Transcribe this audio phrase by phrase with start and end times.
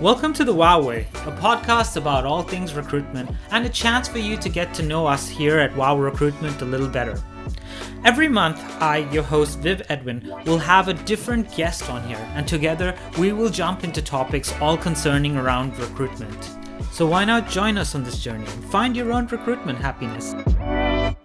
[0.00, 4.20] Welcome to the Wow Way, a podcast about all things recruitment and a chance for
[4.20, 7.20] you to get to know us here at Wow Recruitment a little better.
[8.04, 12.46] Every month, I, your host Viv Edwin, will have a different guest on here, and
[12.46, 16.48] together we will jump into topics all concerning around recruitment.
[16.92, 20.32] So why not join us on this journey and find your own recruitment happiness?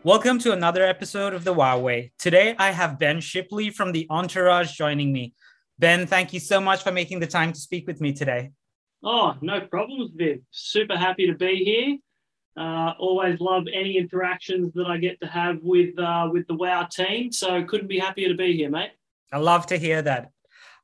[0.03, 2.11] Welcome to another episode of the Wow Way.
[2.17, 5.35] Today I have Ben Shipley from the Entourage joining me.
[5.77, 8.50] Ben, thank you so much for making the time to speak with me today.
[9.04, 10.39] Oh, no problems, Viv.
[10.52, 11.98] Super happy to be here.
[12.56, 16.84] Uh, always love any interactions that I get to have with uh, with the WoW
[16.84, 17.32] team.
[17.32, 18.92] So couldn't be happier to be here, mate.
[19.32, 20.29] I love to hear that.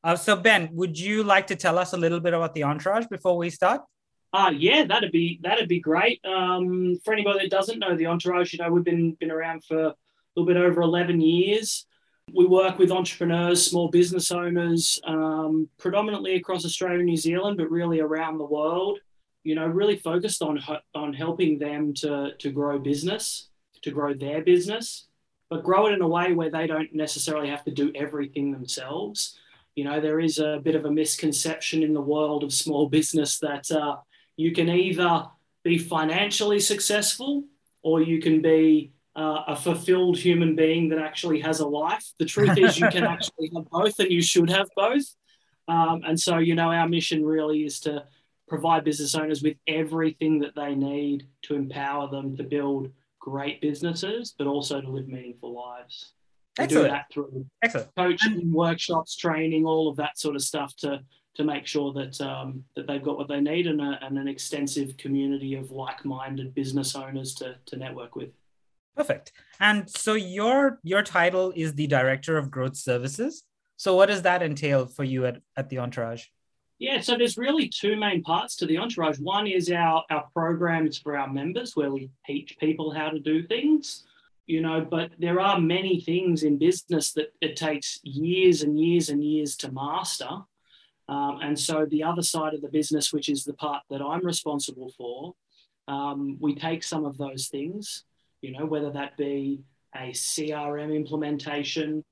[0.04, 3.05] Uh, so Ben, would you like to tell us a little bit about the entourage
[3.08, 3.82] before we start?
[4.34, 6.20] Uh, yeah, that'd be that'd be great.
[6.26, 9.78] Um, for anybody that doesn't know the entourage, you know we've been been around for
[9.78, 9.95] a
[10.36, 11.86] little bit over eleven years.
[12.35, 17.71] We work with entrepreneurs, small business owners, um, predominantly across Australia and New Zealand, but
[17.71, 18.99] really around the world.
[19.44, 20.59] You know, really focused on
[20.94, 23.49] on helping them to to grow business,
[23.81, 25.08] to grow their business,
[25.49, 29.39] but grow it in a way where they don't necessarily have to do everything themselves.
[29.75, 33.39] You know, there is a bit of a misconception in the world of small business
[33.39, 33.97] that uh,
[34.36, 35.25] you can either
[35.64, 37.45] be financially successful
[37.81, 42.06] or you can be uh, a fulfilled human being that actually has a life.
[42.20, 45.03] The truth is, you can actually have both, and you should have both.
[45.67, 48.06] Um, and so, you know, our mission really is to
[48.48, 54.34] provide business owners with everything that they need to empower them to build great businesses,
[54.38, 56.14] but also to live meaningful lives.
[56.58, 56.86] We Excellent.
[56.86, 57.89] do that through Excellent.
[57.98, 61.02] coaching, workshops, training, all of that sort of stuff to
[61.36, 64.28] to make sure that um, that they've got what they need and, a, and an
[64.28, 68.30] extensive community of like-minded business owners to, to network with.
[68.95, 69.32] Perfect.
[69.59, 73.44] And so your your title is the director of growth services.
[73.78, 76.26] So what does that entail for you at, at the entourage?
[76.80, 79.20] Yeah, so there's really two main parts to the entourage.
[79.20, 83.45] One is our our programs for our members where we teach people how to do
[83.48, 84.05] things.
[84.48, 89.10] You know, but there are many things in business that it takes years and years
[89.10, 90.30] and years to master.
[91.08, 94.26] Um, and so the other side of the business, which is the part that I'm
[94.26, 95.36] responsible for,
[95.88, 98.05] um, we take some of those things,
[98.42, 99.64] you know, whether that be
[99.95, 102.04] a CRM implementation,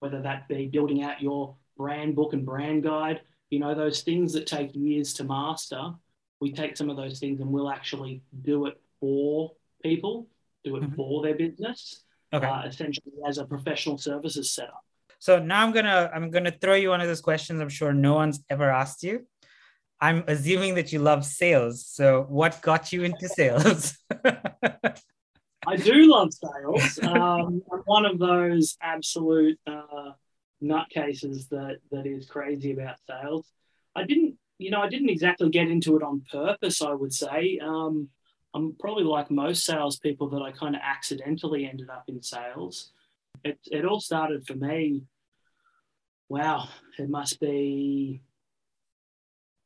[0.00, 3.20] whether that be building out your brand book and brand guide,
[3.50, 5.92] you know, those things that take years to master,
[6.40, 9.52] we take some of those things and we'll actually do it for
[9.82, 10.28] people,
[10.64, 10.94] do it mm-hmm.
[10.94, 12.46] for their business, okay.
[12.46, 14.84] uh, essentially as a professional services setup.
[15.18, 18.14] So now I'm gonna I'm gonna throw you one of those questions I'm sure no
[18.14, 19.26] one's ever asked you.
[20.00, 21.84] I'm assuming that you love sales.
[21.84, 23.98] So what got you into sales?
[25.68, 26.98] I do love sales.
[27.08, 30.12] Um, I'm one of those absolute uh,
[30.62, 33.46] nutcases that that is crazy about sales.
[33.94, 36.82] I didn't, you know, I didn't exactly get into it on purpose.
[36.82, 38.08] I would say um,
[38.54, 42.92] I'm probably like most salespeople that I kind of accidentally ended up in sales
[43.44, 45.02] it, it all started for me.
[46.28, 46.68] Wow,
[46.98, 48.20] it must be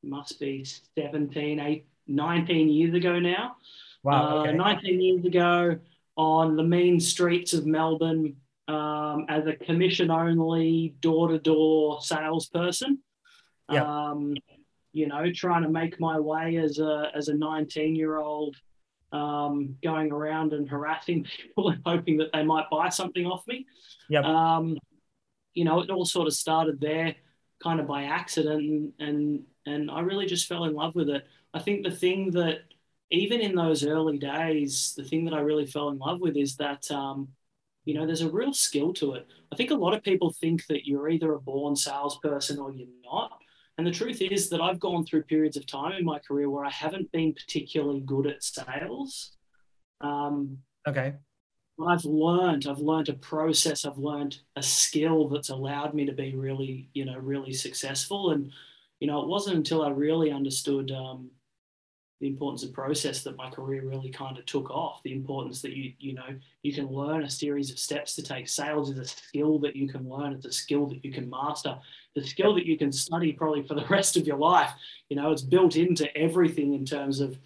[0.04, 0.64] must be
[0.96, 3.56] 17, 8, 19 years ago now.
[4.02, 4.38] Wow.
[4.38, 4.50] Okay.
[4.50, 5.78] Uh, 19 years ago
[6.16, 8.36] on the mean streets of Melbourne
[8.68, 12.98] um, as a commission only door to door salesperson.
[13.70, 13.84] Yep.
[13.84, 14.34] Um,
[14.92, 18.56] you know, trying to make my way as a, as a 19 year old
[19.12, 23.66] um, going around and harassing people and hoping that they might buy something off me.
[24.08, 24.24] Yep.
[24.24, 24.78] Um,
[25.54, 27.14] you know, it all sort of started there,
[27.62, 31.24] kind of by accident, and, and and I really just fell in love with it.
[31.54, 32.62] I think the thing that
[33.12, 36.56] even in those early days, the thing that I really fell in love with is
[36.56, 37.28] that um,
[37.84, 39.26] you know there's a real skill to it.
[39.52, 42.88] I think a lot of people think that you're either a born salesperson or you're
[43.04, 43.38] not.
[43.78, 46.64] And the truth is that I've gone through periods of time in my career where
[46.64, 49.32] I haven't been particularly good at sales.
[50.00, 51.14] Um, okay.
[51.80, 56.34] I've learned, I've learned a process, I've learned a skill that's allowed me to be
[56.34, 58.30] really, you know, really successful.
[58.30, 58.52] And,
[59.00, 61.30] you know, it wasn't until I really understood um,
[62.22, 65.02] the importance of process that my career really kind of took off.
[65.02, 68.48] The importance that you, you know, you can learn a series of steps to take.
[68.48, 71.76] Sales is a skill that you can learn, it's a skill that you can master
[72.14, 74.70] the skill that you can study probably for the rest of your life.
[75.08, 77.38] You know, it's built into everything in terms of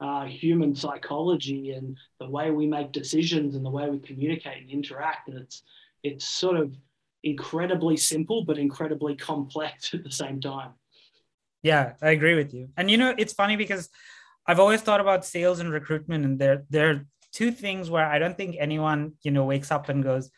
[0.00, 4.70] uh, human psychology and the way we make decisions and the way we communicate and
[4.70, 5.28] interact.
[5.28, 5.62] And it's
[6.02, 6.74] it's sort of
[7.22, 10.72] incredibly simple but incredibly complex at the same time.
[11.62, 12.68] Yeah, I agree with you.
[12.76, 13.88] And you know, it's funny because
[14.46, 18.18] I've always thought about sales and recruitment, and there there are two things where I
[18.18, 20.30] don't think anyone you know wakes up and goes,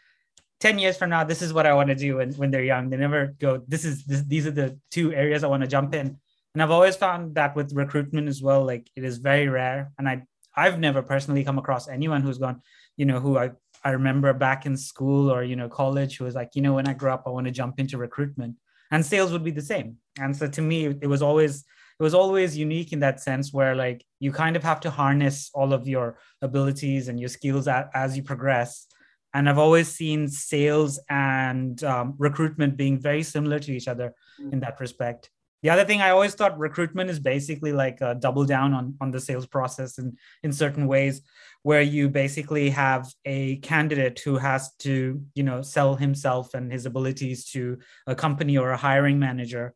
[0.61, 2.89] 10 years from now, this is what I want to do when, when they're young.
[2.89, 5.95] They never go, this is this, these are the two areas I want to jump
[5.95, 6.19] in.
[6.57, 10.09] and i've always found that with recruitment as well like it is very rare and
[10.09, 10.23] i
[10.57, 12.59] i've never personally come across anyone who's gone
[12.97, 13.51] you know who i
[13.85, 16.89] i remember back in school or you know college who was like you know when
[16.89, 18.57] i grow up i want to jump into recruitment
[18.91, 19.89] and sales would be the same
[20.19, 21.65] and so to me it was always
[21.99, 25.51] it was always unique in that sense where like you kind of have to harness
[25.55, 28.87] all of your abilities and your skills as, as you progress.
[29.33, 34.53] And i've always seen sales and um, recruitment being very similar to each other mm.
[34.53, 35.31] in that respect.
[35.63, 39.11] The other thing i always thought recruitment is basically like a double down on, on
[39.11, 41.23] the sales process and in certain ways
[41.63, 46.87] where you basically have a candidate who has to you know sell himself and his
[46.87, 49.75] abilities to a company or a hiring manager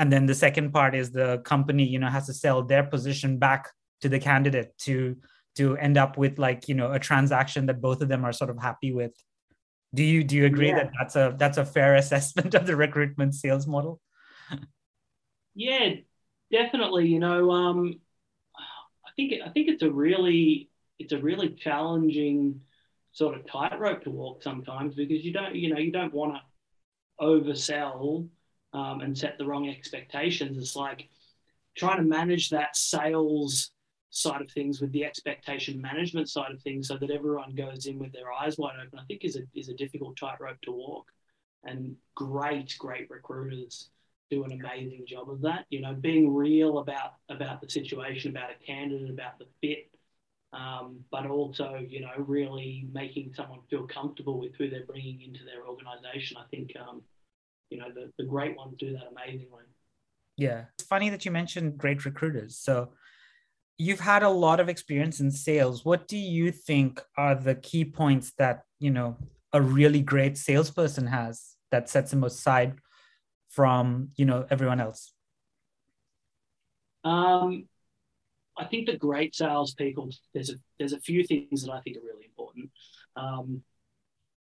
[0.00, 3.38] and then the second part is the company you know has to sell their position
[3.38, 3.68] back
[4.00, 5.16] to the candidate to
[5.56, 8.50] to end up with like you know a transaction that both of them are sort
[8.50, 9.12] of happy with
[9.94, 10.78] do you do you agree yeah.
[10.78, 14.00] that that's a that's a fair assessment of the recruitment sales model
[15.54, 15.90] yeah
[16.50, 17.94] definitely you know um
[19.06, 22.60] i think i think it's a really it's a really challenging
[23.12, 26.40] sort of tightrope to walk sometimes because you don't you know you don't want to
[27.22, 28.28] oversell
[28.72, 30.58] um, and set the wrong expectations.
[30.58, 31.08] It's like
[31.76, 33.70] trying to manage that sales
[34.10, 37.98] side of things with the expectation management side of things so that everyone goes in
[37.98, 41.06] with their eyes wide open, I think is a, is a difficult tightrope to walk.
[41.64, 43.90] And great, great recruiters
[44.30, 45.66] do an amazing job of that.
[45.70, 49.90] You know, being real about about the situation, about a candidate, about the fit,
[50.52, 55.44] um, but also, you know, really making someone feel comfortable with who they're bringing into
[55.44, 56.38] their organization.
[56.38, 57.02] I think um,
[57.70, 59.64] you know the, the great ones do that amazingly
[60.40, 60.64] yeah.
[60.78, 62.56] It's funny that you mentioned great recruiters.
[62.56, 62.94] So
[63.76, 65.84] you've had a lot of experience in sales.
[65.84, 69.18] What do you think are the key points that you know
[69.52, 72.76] a really great salesperson has that sets them aside
[73.50, 75.12] from you know everyone else?
[77.04, 77.68] Um
[78.58, 82.06] i think the great salespeople there's a there's a few things that i think are
[82.10, 82.70] really important.
[83.16, 83.62] Um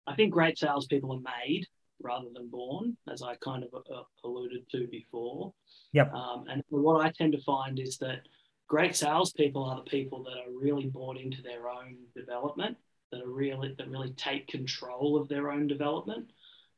[0.08, 1.68] i think great salespeople are made
[2.02, 5.54] rather than born, as I kind of uh, alluded to before.
[5.94, 6.14] Yep.
[6.14, 8.22] Um, and what I tend to find is that
[8.68, 12.78] great salespeople are the people that are really bought into their own development,
[13.12, 16.32] that are really that really take control of their own development.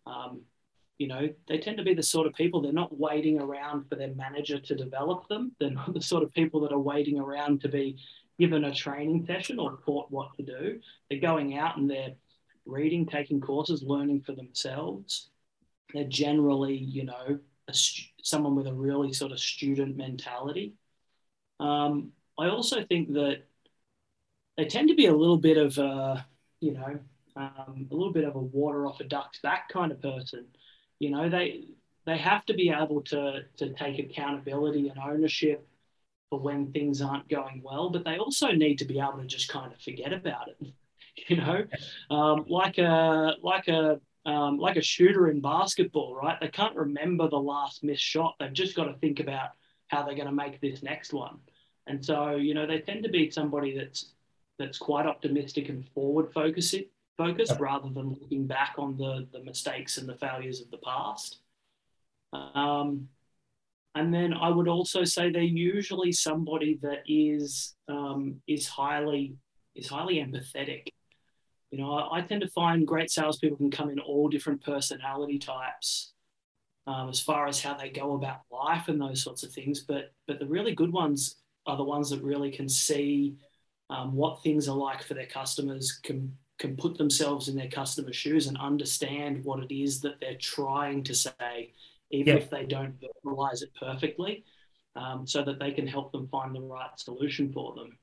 [0.05, 0.41] Um,
[0.97, 3.95] you know, they tend to be the sort of people they're not waiting around for
[3.95, 5.51] their manager to develop them.
[5.59, 7.97] They're not the sort of people that are waiting around to be
[8.39, 10.79] given a training session or taught what to do.
[11.09, 12.13] They're going out and they're
[12.65, 15.29] reading, taking courses, learning for themselves.
[15.93, 17.39] They're generally, you know,
[17.71, 20.73] stu- someone with a really sort of student mentality.
[21.59, 23.43] Um, I also think that
[24.57, 26.25] they tend to be a little bit of a,
[26.59, 26.99] you know,
[27.35, 30.45] um, a little bit of a water off a duck's back kind of person.
[30.99, 31.65] You know, they
[32.05, 35.67] they have to be able to to take accountability and ownership
[36.29, 39.49] for when things aren't going well, but they also need to be able to just
[39.49, 40.73] kind of forget about it.
[41.27, 41.65] you know,
[42.09, 46.39] um, like a like a um, like a shooter in basketball, right?
[46.39, 48.35] They can't remember the last missed shot.
[48.39, 49.49] They've just got to think about
[49.87, 51.39] how they're going to make this next one.
[51.87, 54.13] And so, you know, they tend to be somebody that's
[54.59, 56.75] that's quite optimistic and forward focused,
[57.17, 61.39] focused rather than looking back on the the mistakes and the failures of the past.
[62.33, 63.09] Um,
[63.95, 69.35] and then I would also say they're usually somebody that is um, is highly
[69.75, 70.87] is highly empathetic
[71.71, 75.39] you know, I, I tend to find great salespeople can come in all different personality
[75.39, 76.11] types
[76.85, 79.81] um, as far as how they go about life and those sorts of things.
[79.81, 83.35] But but the really good ones are the ones that really can see
[83.89, 88.13] um, what things are like for their customers, can can put themselves in their customer
[88.13, 91.73] shoes and understand what it is that they're trying to say,
[92.11, 92.41] even yeah.
[92.41, 94.43] if they don't verbalize it perfectly,
[94.95, 97.97] um, so that they can help them find the right solution for them.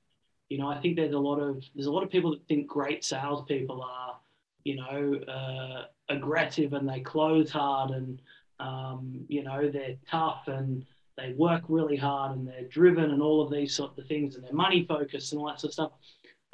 [0.49, 2.67] You know, I think there's a lot of there's a lot of people that think
[2.67, 4.19] great salespeople are,
[4.65, 8.21] you know, uh, aggressive and they close hard and
[8.61, 10.85] um, you know they're tough and
[11.17, 14.45] they work really hard and they're driven and all of these sort of things and
[14.45, 15.93] they're money focused and all that sort of stuff.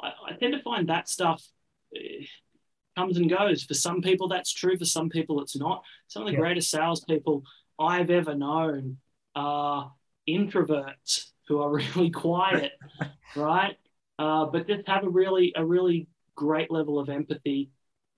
[0.01, 1.43] I, I tend to find that stuff
[1.95, 2.25] eh,
[2.97, 3.63] comes and goes.
[3.63, 4.77] For some people, that's true.
[4.77, 5.83] For some people, it's not.
[6.07, 6.39] Some of the yeah.
[6.39, 7.43] greatest salespeople
[7.79, 8.97] I've ever known
[9.35, 9.91] are
[10.27, 12.73] introverts who are really quiet,
[13.35, 13.77] right?
[14.19, 17.71] Uh, but just have a really a really great level of empathy,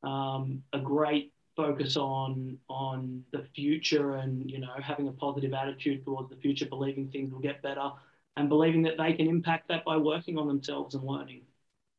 [0.04, 6.06] um, a great focus on on the future, and you know having a positive attitude
[6.06, 7.92] towards the future, believing things will get better,
[8.36, 11.42] and believing that they can impact that by working on themselves and learning.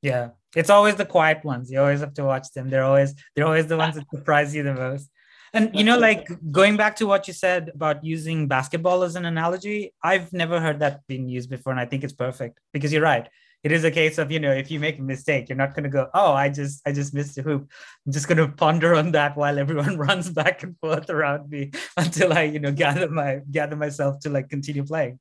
[0.01, 1.71] Yeah, it's always the quiet ones.
[1.71, 2.71] You always have to watch them.
[2.71, 5.11] They're always they're always the ones that surprise you the most.
[5.53, 9.25] And you know, like going back to what you said about using basketball as an
[9.25, 13.03] analogy, I've never heard that being used before, and I think it's perfect because you're
[13.03, 13.29] right.
[13.65, 15.85] It is a case of you know, if you make a mistake, you're not going
[15.85, 17.69] to go, "Oh, I just I just missed a hoop."
[18.07, 21.73] I'm just going to ponder on that while everyone runs back and forth around me
[21.97, 25.19] until I you know gather my gather myself to like continue playing.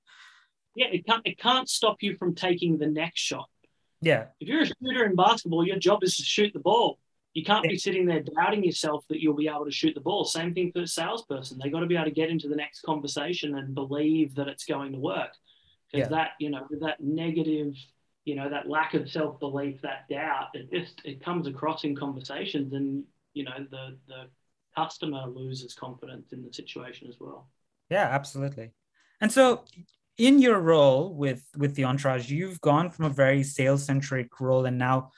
[0.76, 3.50] Yeah, it can't it can't stop you from taking the next shot.
[4.02, 4.26] Yeah.
[4.40, 7.00] If you're a shooter in basketball, your job is to shoot the ball.
[7.34, 10.26] You can't be sitting there doubting yourself that you'll be able to shoot the ball.
[10.26, 11.60] Same thing for a salesperson.
[11.62, 14.66] They got to be able to get into the next conversation and believe that it's
[14.66, 15.30] going to work.
[15.92, 16.18] Because yeah.
[16.18, 17.76] that, you know, that negative,
[18.28, 21.96] you know, that lack of self belief, that doubt, it just it comes across in
[21.96, 24.24] conversations, and you know, the the
[24.76, 27.48] customer loses confidence in the situation as well.
[27.90, 28.72] Yeah, absolutely.
[29.22, 29.64] And so,
[30.18, 34.66] in your role with with the entourage, you've gone from a very sales centric role,
[34.66, 35.12] and now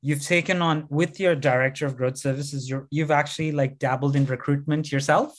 [0.00, 4.24] you've taken on with your director of growth services you're, you've actually like dabbled in
[4.26, 5.34] recruitment yourself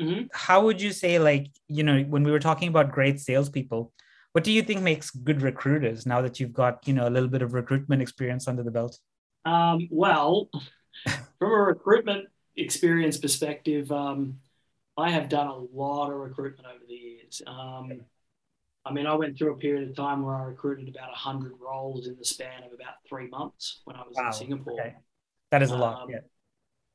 [0.00, 0.26] mm-hmm.
[0.32, 3.92] how would you say like you know when we were talking about great salespeople
[4.36, 7.28] what do you think makes good recruiters now that you've got you know a little
[7.30, 8.98] bit of recruitment experience under the belt
[9.46, 10.50] um, well
[11.38, 14.34] from a recruitment experience perspective um,
[14.98, 17.92] i have done a lot of recruitment over the years um,
[18.84, 22.06] I mean, I went through a period of time where I recruited about 100 roles
[22.06, 24.28] in the span of about three months when I was wow.
[24.28, 24.80] in Singapore.
[24.80, 24.94] Okay.
[25.50, 26.02] That is a lot.
[26.02, 26.18] Um, yeah.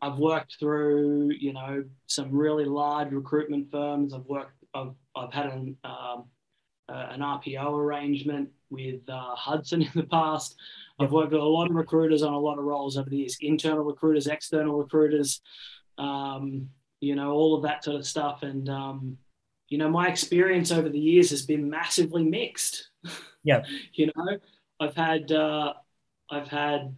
[0.02, 4.14] I've worked through, you know, some really large recruitment firms.
[4.14, 6.28] I've worked, I've, I've had an, um,
[6.90, 10.56] uh, an RPO arrangement with uh, Hudson in the past.
[11.00, 13.38] I've worked with a lot of recruiters on a lot of roles over the years,
[13.42, 15.42] internal recruiters, external recruiters,
[15.98, 16.70] um,
[17.00, 18.44] you know, all of that sort of stuff.
[18.44, 19.18] And, um,
[19.68, 22.90] you know, my experience over the years has been massively mixed.
[23.44, 23.64] Yeah.
[23.96, 24.38] you know,
[24.80, 25.74] I've had uh,
[26.30, 26.96] I've had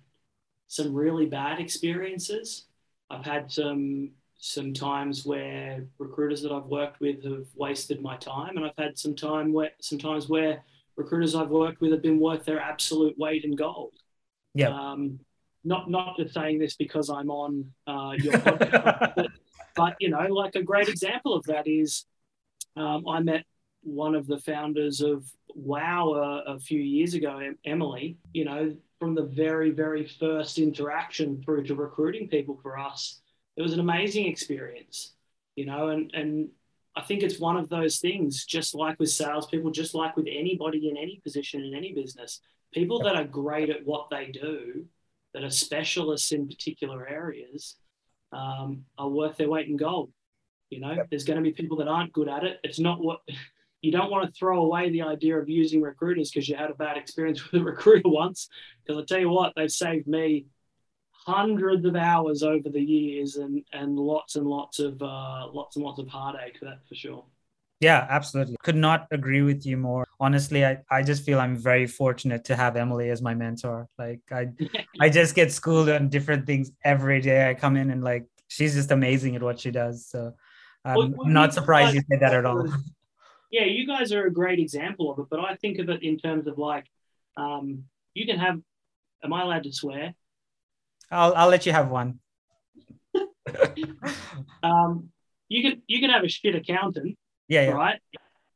[0.67, 2.65] some really bad experiences.
[3.09, 4.11] I've had some
[4.45, 8.97] some times where recruiters that I've worked with have wasted my time, and I've had
[8.97, 10.61] some time where sometimes where
[10.97, 13.93] recruiters I've worked with have been worth their absolute weight in gold.
[14.53, 14.67] Yeah.
[14.67, 15.21] Um,
[15.63, 19.27] not not just saying this because I'm on uh, your podcast, but,
[19.77, 22.05] but you know, like a great example of that is
[22.75, 23.45] um, I met
[23.81, 28.17] one of the founders of Wow a, a few years ago, Emily.
[28.33, 33.21] You know, from the very, very first interaction through to recruiting people for us,
[33.55, 35.13] it was an amazing experience.
[35.55, 36.49] You know, and and
[36.95, 40.89] I think it's one of those things, just like with salespeople, just like with anybody
[40.89, 42.39] in any position in any business,
[42.73, 44.85] people that are great at what they do,
[45.33, 47.77] that are specialists in particular areas,
[48.31, 50.11] um, are worth their weight in gold.
[50.69, 51.07] You know, yep.
[51.09, 52.59] there's going to be people that aren't good at it.
[52.63, 53.21] It's not what
[53.81, 56.75] you don't want to throw away the idea of using recruiters because you had a
[56.75, 58.49] bad experience with a recruiter once.
[58.85, 60.45] Because I tell you what, they've saved me
[61.25, 65.85] hundreds of hours over the years and and lots and lots of uh, lots and
[65.85, 66.59] lots of heartache.
[66.61, 67.25] That for sure.
[67.79, 68.55] Yeah, absolutely.
[68.63, 70.07] Could not agree with you more.
[70.17, 73.89] Honestly, I, I just feel I'm very fortunate to have Emily as my mentor.
[73.97, 74.49] Like I
[75.01, 77.49] I just get schooled on different things every day.
[77.49, 80.07] I come in and like she's just amazing at what she does.
[80.07, 80.33] So
[80.85, 82.67] I'm well, well, not surprised you said that at all.
[83.51, 86.17] Yeah, you guys are a great example of it, but I think of it in
[86.17, 86.85] terms of like,
[87.37, 88.59] um, you can have.
[89.23, 90.15] Am I allowed to swear?
[91.11, 92.19] I'll I'll let you have one.
[94.63, 95.09] um,
[95.47, 97.17] you can you can have a shit accountant.
[97.47, 97.71] Yeah, yeah.
[97.71, 97.99] Right.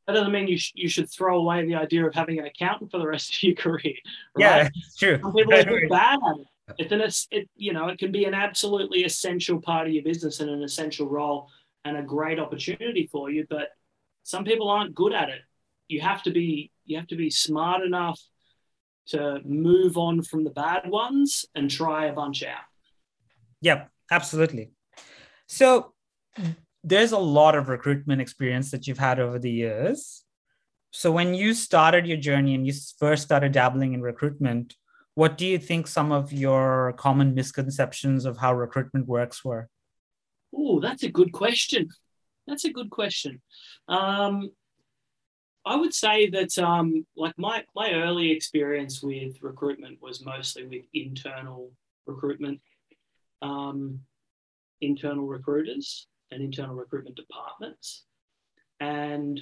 [0.06, 2.90] That doesn't mean you sh- you should throw away the idea of having an accountant
[2.90, 3.94] for the rest of your career.
[4.34, 4.64] Right?
[4.64, 5.18] Yeah, it's true.
[5.20, 6.46] Some people are bad at it.
[6.78, 10.40] It's an it, you know it can be an absolutely essential part of your business
[10.40, 11.48] and an essential role
[11.84, 13.68] and a great opportunity for you, but
[14.22, 15.40] some people aren't good at it.
[15.88, 18.20] You have to be you have to be smart enough
[19.08, 22.60] to move on from the bad ones and try a bunch out.
[23.62, 24.70] Yep, absolutely.
[25.46, 25.92] So
[26.84, 30.24] there's a lot of recruitment experience that you've had over the years.
[30.90, 34.74] So when you started your journey and you first started dabbling in recruitment,
[35.14, 39.68] what do you think some of your common misconceptions of how recruitment works were?
[40.54, 41.88] Oh, that's a good question.
[42.46, 43.42] That's a good question.
[43.88, 44.50] Um,
[45.68, 50.84] I would say that um, like my my early experience with recruitment was mostly with
[50.94, 51.70] internal
[52.06, 52.60] recruitment,
[53.42, 54.00] um,
[54.80, 58.04] internal recruiters and internal recruitment departments,
[58.80, 59.38] and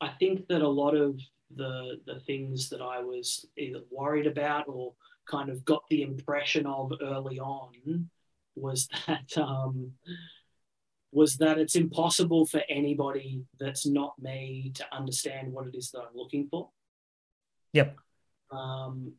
[0.00, 1.18] I think that a lot of
[1.56, 4.92] the the things that I was either worried about or
[5.28, 8.08] kind of got the impression of early on
[8.54, 9.90] was that um,
[11.16, 16.00] was that it's impossible for anybody that's not me to understand what it is that
[16.00, 16.68] I'm looking for.
[17.72, 17.96] Yep.
[18.50, 19.14] Um,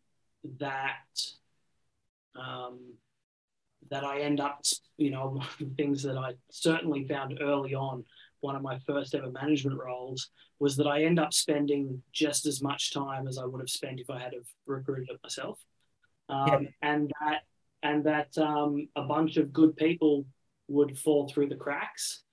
[0.59, 1.07] that
[2.35, 2.93] um,
[3.89, 4.63] that I end up,
[4.97, 8.05] you know, one of the things that I certainly found early on,
[8.41, 12.61] one of my first ever management roles, was that I end up spending just as
[12.61, 15.59] much time as I would have spent if I had have recruited it myself.
[16.29, 16.69] Um, yeah.
[16.83, 17.41] And that
[17.81, 20.27] and that um, a bunch of good people
[20.67, 22.23] would fall through the cracks.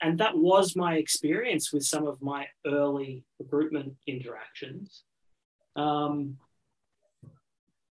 [0.00, 5.04] And that was my experience with some of my early recruitment interactions.
[5.76, 6.36] Um,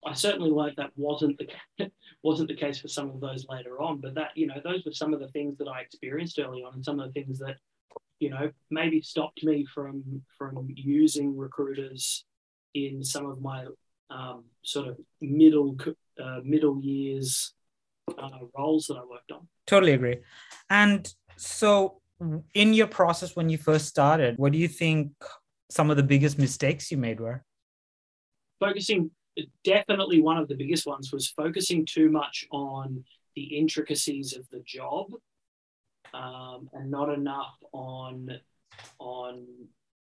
[0.05, 1.91] I certainly learned that wasn't the
[2.23, 4.93] wasn't the case for some of those later on, but that you know those were
[4.93, 7.57] some of the things that I experienced early on, and some of the things that
[8.19, 12.25] you know maybe stopped me from from using recruiters
[12.75, 13.67] in some of my
[14.11, 15.77] um, sort of middle
[16.23, 17.55] uh, middle years
[18.09, 19.49] uh, roles that I worked on.
[19.67, 20.19] Totally agree.
[20.71, 22.01] And so,
[22.55, 25.13] in your process when you first started, what do you think
[25.71, 27.43] some of the biggest mistakes you made were?
[28.61, 29.11] Focusing,
[29.65, 33.05] definitely one of the biggest ones was focusing too much on
[33.35, 35.07] the intricacies of the job
[36.15, 38.31] um, and not enough on
[38.99, 39.47] on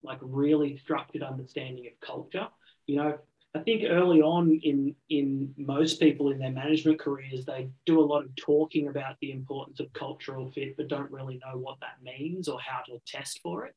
[0.03, 2.47] like really structured understanding of culture.
[2.87, 3.17] You know,
[3.59, 8.01] I think early on in in most people in their management careers, they do a
[8.01, 12.01] lot of talking about the importance of cultural fit, but don't really know what that
[12.01, 13.75] means or how to test for it.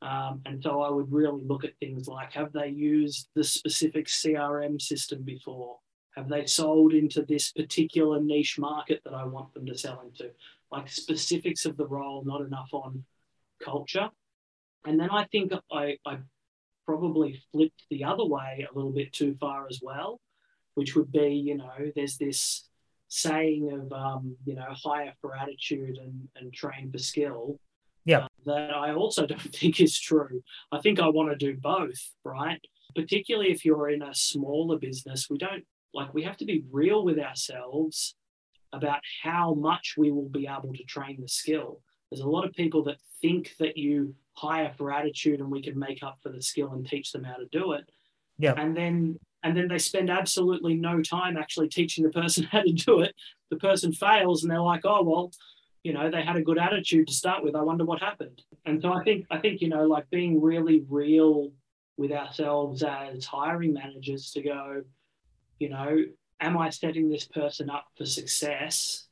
[0.00, 4.06] Um, and so I would really look at things like have they used the specific
[4.06, 5.76] CRM system before?
[6.16, 10.30] Have they sold into this particular niche market that I want them to sell into?
[10.72, 13.04] Like specifics of the role, not enough on
[13.62, 14.08] culture.
[14.86, 16.18] And then I think I, I
[16.88, 20.22] probably flipped the other way a little bit too far as well,
[20.74, 22.66] which would be, you know, there's this
[23.08, 27.60] saying of, um, you know, hire for attitude and, and train for skill.
[28.06, 28.20] Yeah.
[28.20, 30.42] Uh, that I also don't think is true.
[30.72, 32.60] I think I want to do both, right?
[32.96, 37.04] Particularly if you're in a smaller business, we don't like, we have to be real
[37.04, 38.14] with ourselves
[38.72, 41.82] about how much we will be able to train the skill.
[42.10, 45.78] There's a lot of people that think that you hire for attitude and we can
[45.78, 47.90] make up for the skill and teach them how to do it.
[48.38, 48.54] Yeah.
[48.56, 52.72] And then and then they spend absolutely no time actually teaching the person how to
[52.72, 53.14] do it.
[53.50, 55.32] The person fails and they're like, oh well,
[55.82, 57.56] you know, they had a good attitude to start with.
[57.56, 58.42] I wonder what happened.
[58.64, 61.50] And so I think I think, you know, like being really real
[61.96, 64.82] with ourselves as hiring managers to go,
[65.58, 66.04] you know,
[66.40, 69.07] am I setting this person up for success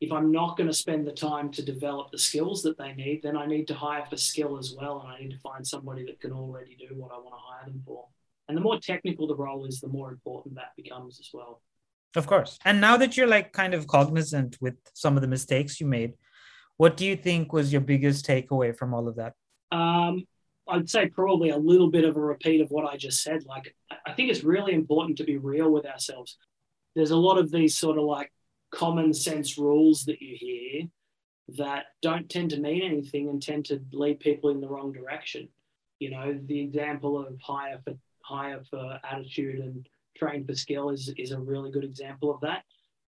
[0.00, 3.22] if I'm not going to spend the time to develop the skills that they need,
[3.22, 5.00] then I need to hire for skill as well.
[5.00, 7.66] And I need to find somebody that can already do what I want to hire
[7.66, 8.06] them for.
[8.48, 11.60] And the more technical the role is, the more important that becomes as well.
[12.16, 12.58] Of course.
[12.64, 16.14] And now that you're like kind of cognizant with some of the mistakes you made,
[16.78, 19.34] what do you think was your biggest takeaway from all of that?
[19.70, 20.26] Um,
[20.66, 23.44] I'd say probably a little bit of a repeat of what I just said.
[23.44, 26.38] Like, I think it's really important to be real with ourselves.
[26.96, 28.32] There's a lot of these sort of like
[28.70, 30.88] common sense rules that you hear
[31.56, 35.48] that don't tend to mean anything and tend to lead people in the wrong direction.
[35.98, 41.12] You know, the example of hire for hire for attitude and train for skill is,
[41.16, 42.62] is a really good example of that.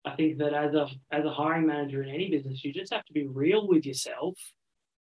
[0.04, 3.04] I think that as a as a hiring manager in any business, you just have
[3.04, 4.36] to be real with yourself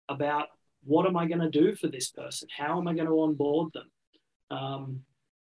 [0.08, 0.48] about
[0.84, 2.48] what am I going to do for this person?
[2.56, 3.90] How am I going to onboard them?
[4.50, 5.00] Um,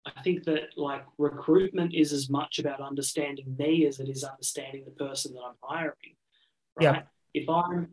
[0.06, 4.84] I think that like recruitment is as much about understanding me as it is understanding
[4.84, 6.16] the person that I'm hiring.
[6.76, 6.84] Right?
[6.84, 7.02] Yeah.
[7.32, 7.88] If I'm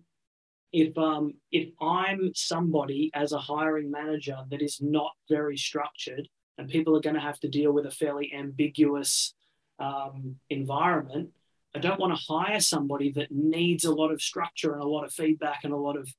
[0.74, 6.70] if um if I'm somebody as a hiring manager that is not very structured and
[6.70, 9.34] people are going to have to deal with a fairly ambiguous
[9.80, 11.30] um, environment,
[11.76, 15.06] I don't want to hire somebody that needs a lot of structure and a lot
[15.06, 16.10] of feedback and a lot of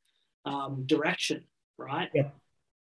[0.44, 1.44] um, direction,
[1.78, 2.08] right?
[2.14, 2.30] Yeah.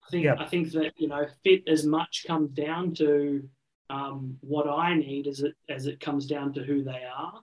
[0.10, 3.48] I think I think that you know fit as much comes down to
[3.90, 7.40] um, what I need as it as it comes down to who they are,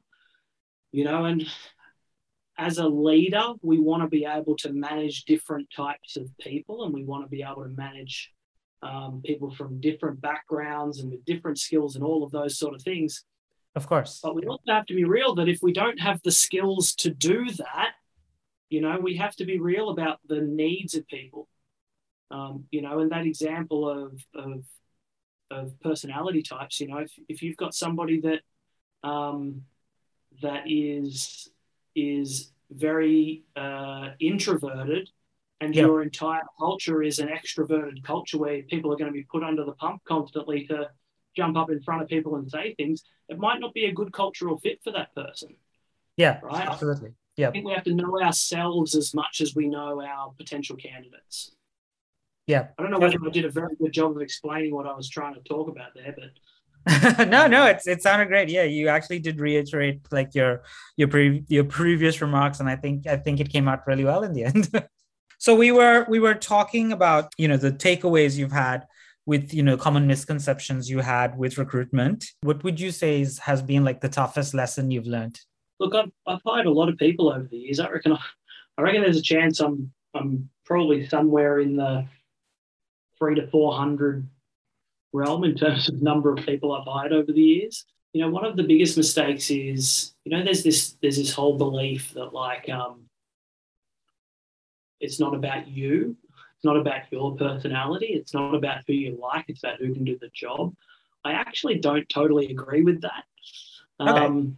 [0.93, 1.47] you know, and
[2.59, 6.95] as a leader, we want to be able to manage different types of people, and
[6.95, 8.33] we want to be able to manage
[8.83, 12.83] um, people from different backgrounds and with different skills and all of those sort of
[12.83, 13.25] things.
[13.75, 14.21] Of course.
[14.23, 17.11] But we also have to be real that if we don't have the skills to
[17.11, 17.93] do that,
[18.71, 21.49] you know, we have to be real about the needs of people.
[22.31, 24.65] Um, you know, and that example of, of,
[25.51, 28.41] of personality types, you know, if, if you've got somebody that
[29.09, 29.63] um,
[30.43, 31.49] that is
[31.95, 35.09] is very uh, introverted
[35.61, 35.87] and yep.
[35.87, 39.65] your entire culture is an extroverted culture where people are going to be put under
[39.65, 40.91] the pump constantly to
[41.35, 44.13] jump up in front of people and say things, it might not be a good
[44.13, 45.55] cultural fit for that person.
[46.17, 46.69] Yeah, right.
[46.69, 47.11] Absolutely.
[47.37, 47.49] Yeah.
[47.49, 51.53] I think we have to know ourselves as much as we know our potential candidates.
[52.47, 52.69] Yeah.
[52.79, 55.09] I don't know whether I did a very good job of explaining what I was
[55.09, 56.31] trying to talk about there, but
[57.29, 58.49] no, no, it's it sounded great.
[58.49, 60.63] Yeah, you actually did reiterate like your
[60.97, 64.23] your pre- your previous remarks, and I think I think it came out really well
[64.23, 64.71] in the end.
[65.39, 68.87] so we were we were talking about you know the takeaways you've had
[69.27, 72.25] with you know common misconceptions you had with recruitment.
[72.43, 75.41] What would you say is, has been like the toughest lesson you've learned?
[75.81, 77.81] Look, I've, I've hired a lot of people over the years.
[77.81, 78.21] I reckon I,
[78.79, 82.07] I reckon there's a chance I'm I'm probably somewhere in the
[83.19, 84.29] three to four hundred
[85.13, 87.85] realm in terms of number of people I've hired over the years.
[88.13, 91.59] You know, one of the biggest mistakes is, you know, there's this there's this whole
[91.59, 93.03] belief that like um,
[95.01, 96.17] it's not about you,
[96.57, 100.05] it's not about your personality, it's not about who you like, it's about who can
[100.05, 100.75] do the job.
[101.25, 103.25] I actually don't totally agree with that.
[104.01, 104.11] Okay.
[104.11, 104.57] Um,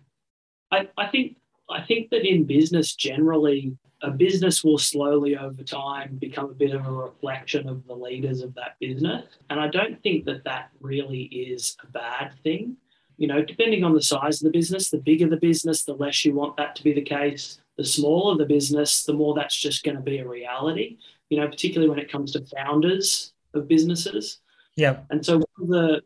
[0.71, 1.37] I, I think
[1.71, 6.73] I think that in business generally, a business will slowly over time become a bit
[6.73, 9.25] of a reflection of the leaders of that business.
[9.51, 12.77] And I don't think that that really is a bad thing.
[13.17, 16.25] You know, depending on the size of the business, the bigger the business, the less
[16.25, 17.61] you want that to be the case.
[17.77, 20.99] The smaller the business, the more that's just going to be a reality,
[21.31, 24.41] you know, particularly when it comes to founders of businesses.
[24.77, 24.99] Yeah.
[25.11, 26.03] And so one of the,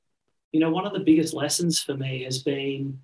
[0.52, 3.00] you know, one of the biggest lessons for me has been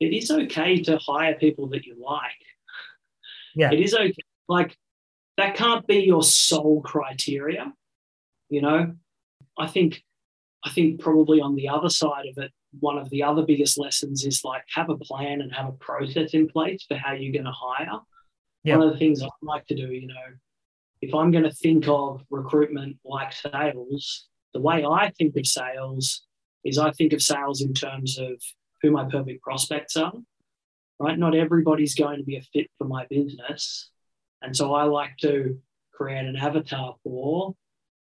[0.00, 2.32] it is okay to hire people that you like
[3.54, 3.70] yeah.
[3.72, 4.14] It is okay.
[4.48, 4.76] Like
[5.36, 7.72] that can't be your sole criteria.
[8.48, 8.94] You know,
[9.58, 10.02] I think
[10.64, 14.24] I think probably on the other side of it, one of the other biggest lessons
[14.24, 17.44] is like have a plan and have a process in place for how you're going
[17.44, 18.00] to hire.
[18.64, 20.14] One of the things I like to do, you know,
[21.02, 26.22] if I'm going to think of recruitment like sales, the way I think of sales
[26.64, 28.40] is I think of sales in terms of
[28.80, 30.14] who my perfect prospects are
[30.98, 31.18] right?
[31.18, 33.90] Not everybody's going to be a fit for my business.
[34.42, 35.58] And so I like to
[35.92, 37.54] create an avatar for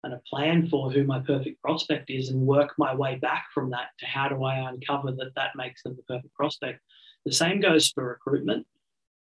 [0.05, 3.71] and a plan for who my perfect prospect is and work my way back from
[3.71, 6.81] that to how do I uncover that that makes them the perfect prospect.
[7.25, 8.67] The same goes for recruitment.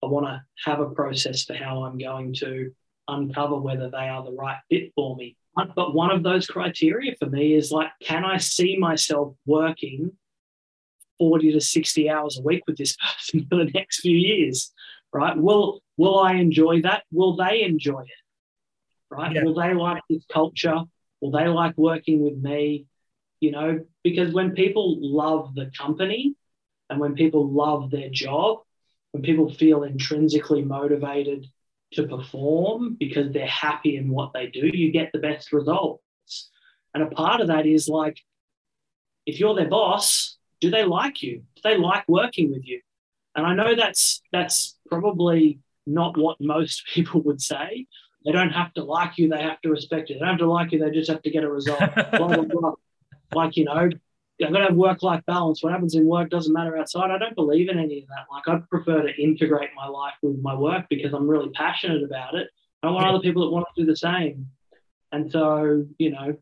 [0.03, 2.73] I want to have a process for how I'm going to
[3.09, 5.37] uncover whether they are the right fit for me.
[5.55, 10.13] But one of those criteria for me is like, can I see myself working
[11.19, 14.73] 40 to 60 hours a week with this person for the next few years,
[15.13, 15.37] right?
[15.37, 17.05] Will will I enjoy that?
[17.13, 18.09] Will they enjoy it?
[19.11, 19.35] Right?
[19.35, 19.45] Yeah.
[19.45, 20.83] Will they like this culture?
[21.21, 22.87] Will they like working with me?
[23.41, 26.35] You know, because when people love the company
[26.89, 28.59] and when people love their job,
[29.13, 31.47] when people feel intrinsically motivated
[31.93, 36.03] to perform because they're happy in what they do, you get the best results.
[36.95, 38.19] And a part of that is like,
[39.27, 41.43] if you're their boss, do they like you?
[41.57, 42.81] Do they like working with you?
[43.35, 47.87] And I know that's that's probably not what most people would say.
[48.25, 50.17] They don't have to like you, they have to respect you.
[50.17, 51.79] They don't have to like you, they just have to get a result.
[52.11, 52.73] blah, blah, blah.
[53.35, 55.63] Like, you know, I've got to have work life balance.
[55.63, 57.11] What happens in work doesn't matter outside.
[57.13, 58.27] I don't believe in any of that.
[58.31, 62.35] Like, I prefer to integrate my life with my work because I'm really passionate about
[62.35, 62.49] it.
[62.83, 64.49] I want other people that want to do the same.
[65.13, 66.37] And so, you know,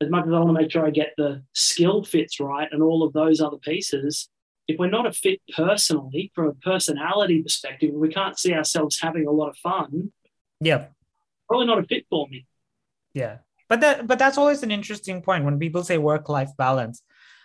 [0.00, 2.82] as much as I want to make sure I get the skill fits right and
[2.82, 4.28] all of those other pieces,
[4.66, 9.26] if we're not a fit personally, from a personality perspective, we can't see ourselves having
[9.26, 10.12] a lot of fun.
[10.60, 10.86] Yeah.
[11.48, 12.46] Probably not a fit for me.
[13.12, 13.38] Yeah.
[13.68, 17.02] But that but that's always an interesting point when people say work-life balance.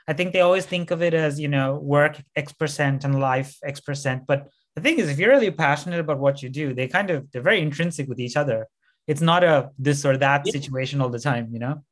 [0.07, 3.57] I think they always think of it as, you know, work X percent and life
[3.63, 4.25] X percent.
[4.27, 7.31] But the thing is, if you're really passionate about what you do, they kind of
[7.31, 8.67] they're very intrinsic with each other.
[9.07, 10.51] It's not a this or that yeah.
[10.51, 11.83] situation all the time, you know?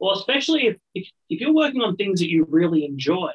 [0.00, 3.32] Well, especially if, if, if you're working on things that you really enjoy,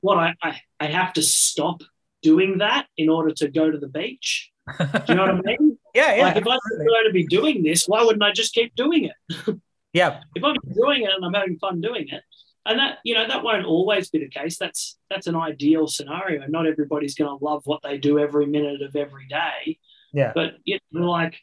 [0.00, 1.82] what I, I, I have to stop
[2.22, 4.50] doing that in order to go to the beach.
[4.78, 5.78] Do you know what I mean?
[5.94, 6.22] yeah, yeah.
[6.22, 9.56] Like if I'm going to be doing this, why wouldn't I just keep doing it?
[9.92, 10.20] yeah.
[10.34, 12.22] If I'm doing it and I'm having fun doing it,
[12.66, 14.58] and that you know that won't always be the case.
[14.58, 16.46] That's that's an ideal scenario.
[16.48, 19.78] Not everybody's going to love what they do every minute of every day.
[20.12, 20.32] Yeah.
[20.34, 21.40] But you know, like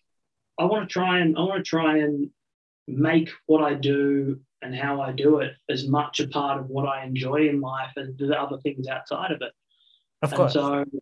[0.60, 2.30] I want to try and I want to try and
[2.88, 6.88] make what I do and how I do it as much a part of what
[6.88, 9.52] I enjoy in life as the other things outside of it.
[10.22, 10.56] Of course.
[10.56, 11.00] And so,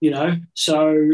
[0.00, 1.10] you know, so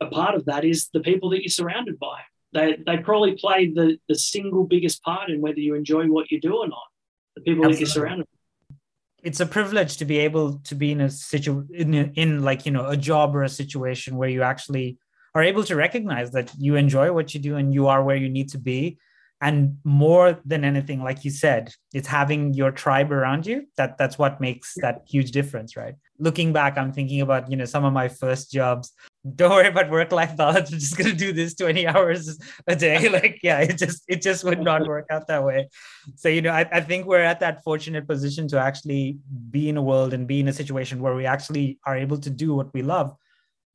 [0.00, 2.20] a part of that is the people that you're surrounded by.
[2.52, 6.40] They, they probably play the, the single biggest part in whether you enjoy what you
[6.40, 6.86] do or not.
[7.34, 7.72] The people Absolutely.
[7.72, 8.76] that you're surrounded by.
[9.22, 12.70] It's a privilege to be able to be in a situation in, in like you
[12.70, 14.98] know a job or a situation where you actually
[15.36, 18.30] are able to recognize that you enjoy what you do and you are where you
[18.30, 18.98] need to be
[19.42, 24.16] and more than anything like you said it's having your tribe around you that that's
[24.18, 27.92] what makes that huge difference right looking back i'm thinking about you know some of
[27.92, 28.94] my first jobs
[29.34, 30.70] don't worry about work-life balance.
[30.72, 33.08] We're just gonna do this 20 hours a day.
[33.16, 35.68] Like, yeah, it just it just would not work out that way.
[36.14, 39.18] So, you know, I, I think we're at that fortunate position to actually
[39.50, 42.30] be in a world and be in a situation where we actually are able to
[42.30, 43.16] do what we love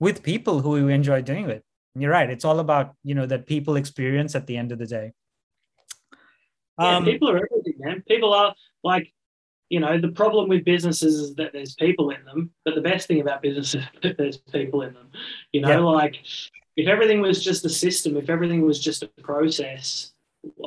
[0.01, 1.63] with people who we enjoy doing it.
[1.95, 2.29] And you're right.
[2.29, 5.13] It's all about, you know, that people experience at the end of the day.
[6.79, 8.03] Yeah, um, people are everything, man.
[8.05, 9.13] People are like
[9.71, 13.07] you know, the problem with businesses is that there's people in them, but the best
[13.07, 15.09] thing about businesses is that there's people in them.
[15.53, 15.77] You know, yeah.
[15.79, 16.17] like
[16.75, 20.11] if everything was just a system, if everything was just a process,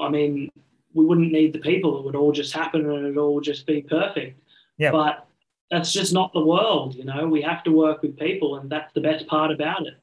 [0.00, 0.50] I mean,
[0.94, 1.98] we wouldn't need the people.
[1.98, 4.40] It would all just happen and it'd all just be perfect.
[4.78, 4.92] Yeah.
[4.92, 5.26] But
[5.74, 7.26] that's just not the world, you know.
[7.26, 9.94] We have to work with people, and that's the best part about it.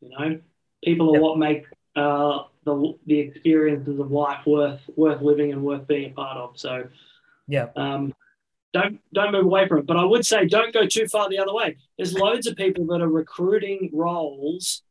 [0.00, 0.40] You know,
[0.84, 1.20] people are yeah.
[1.20, 1.64] what make
[1.96, 6.58] uh, the the experiences of life worth worth living and worth being a part of.
[6.58, 6.84] So
[7.48, 7.68] yeah.
[7.74, 8.12] Um,
[8.72, 9.86] don't don't move away from it.
[9.86, 11.78] But I would say don't go too far the other way.
[11.96, 14.82] There's loads of people that are recruiting roles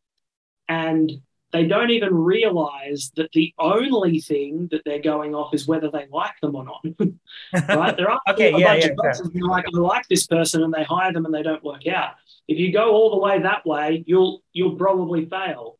[0.67, 5.89] and they don't even realize that the only thing that they're going off is whether
[5.89, 6.85] they like them or not.
[7.75, 7.97] right?
[7.97, 9.45] There are okay, a yeah, bunch yeah, of persons yeah.
[9.45, 12.13] like, I like this person and they hire them and they don't work out.
[12.47, 15.77] If you go all the way that way, you'll you'll probably fail.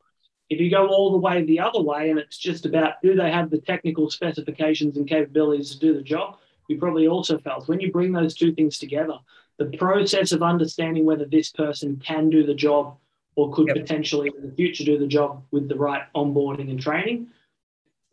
[0.49, 3.32] If you go all the way the other way and it's just about do they
[3.32, 7.79] have the technical specifications and capabilities to do the job, you probably also felt when
[7.79, 9.19] you bring those two things together,
[9.58, 12.97] the process of understanding whether this person can do the job
[13.39, 13.78] or could yep.
[13.78, 17.28] potentially in the future do the job with the right onboarding and training.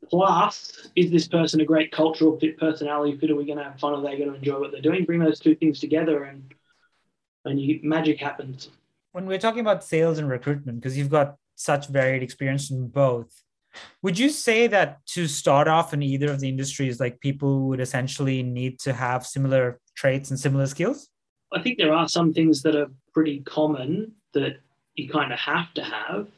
[0.09, 3.33] Plus, is this person a great cultural fit, personality fit?
[3.33, 3.93] Are we going to have fun?
[3.95, 5.05] Are they going to enjoy what they're doing?
[5.05, 6.55] Bring those two things together, and
[7.45, 8.71] and you, magic happens.
[9.11, 13.43] When we're talking about sales and recruitment, because you've got such varied experience in both,
[14.03, 17.81] would you say that to start off in either of the industries, like people would
[17.81, 21.09] essentially need to have similar traits and similar skills?
[21.53, 24.59] I think there are some things that are pretty common that
[24.97, 26.29] you kind of have to have.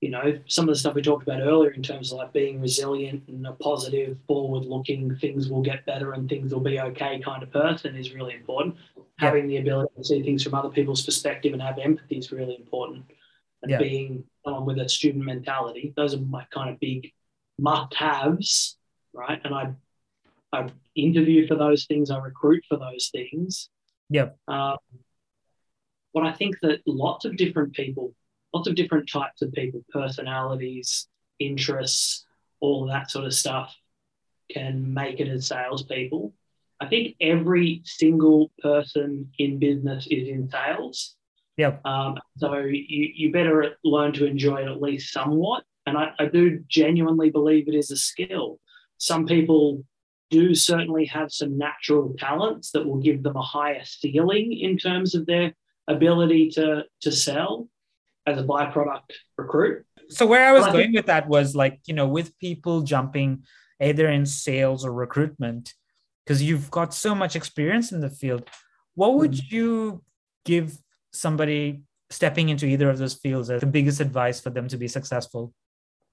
[0.00, 2.60] You know, some of the stuff we talked about earlier in terms of like being
[2.60, 7.18] resilient and a positive, forward looking, things will get better and things will be okay
[7.18, 8.76] kind of person is really important.
[8.96, 9.02] Yeah.
[9.18, 12.54] Having the ability to see things from other people's perspective and have empathy is really
[12.54, 13.06] important.
[13.62, 13.78] And yeah.
[13.78, 15.92] being someone with a student mentality.
[15.96, 17.12] Those are my kind of big
[17.58, 18.76] must-haves,
[19.12, 19.40] right?
[19.44, 19.74] And I
[20.52, 22.10] I interview for those things.
[22.10, 23.68] I recruit for those things.
[24.10, 24.38] Yep.
[24.48, 24.78] Um,
[26.18, 28.12] but I think that lots of different people,
[28.52, 31.06] lots of different types of people, personalities,
[31.38, 32.26] interests,
[32.58, 33.72] all that sort of stuff
[34.50, 36.34] can make it as salespeople.
[36.80, 41.14] I think every single person in business is in sales.
[41.56, 41.86] Yep.
[41.86, 45.62] Um, so you, you better learn to enjoy it at least somewhat.
[45.86, 48.58] And I, I do genuinely believe it is a skill.
[48.96, 49.84] Some people
[50.30, 55.14] do certainly have some natural talents that will give them a higher ceiling in terms
[55.14, 55.54] of their
[55.88, 57.68] ability to, to sell
[58.26, 59.84] as a byproduct recruit.
[60.10, 63.44] So where I was going think, with that was like, you know, with people jumping
[63.80, 65.74] either in sales or recruitment,
[66.24, 68.48] because you've got so much experience in the field,
[68.94, 69.54] what would mm-hmm.
[69.54, 70.04] you
[70.44, 70.78] give
[71.12, 74.88] somebody stepping into either of those fields as the biggest advice for them to be
[74.88, 75.52] successful?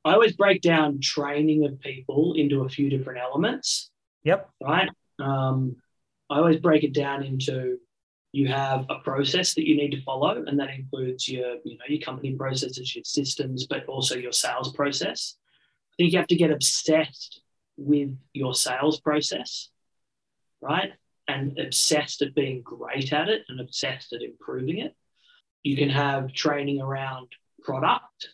[0.04, 3.90] I always break down training of people into a few different elements.
[4.24, 4.50] Yep.
[4.62, 4.90] Right.
[5.20, 5.78] Um,
[6.30, 7.80] I always break it down into
[8.36, 11.86] you have a process that you need to follow, and that includes your, you know,
[11.88, 15.36] your company processes, your systems, but also your sales process.
[15.92, 17.42] I think you have to get obsessed
[17.78, 19.70] with your sales process,
[20.62, 20.92] right?
[21.28, 24.96] and obsessed at being great at it and obsessed at improving it.
[25.64, 27.30] You can have training around
[27.64, 28.30] product.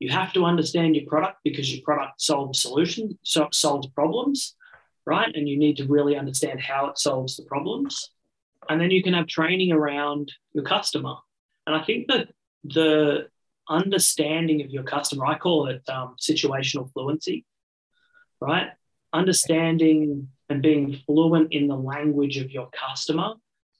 [0.00, 3.14] You have to understand your product because your product solves solutions,
[3.52, 4.56] solves problems,
[5.06, 5.32] right?
[5.34, 8.10] And you need to really understand how it solves the problems.
[8.68, 11.14] And then you can have training around your customer.
[11.66, 12.28] And I think that
[12.64, 13.28] the
[13.68, 17.44] understanding of your customer, I call it um, situational fluency,
[18.40, 18.68] right?
[19.12, 23.34] Understanding and being fluent in the language of your customer,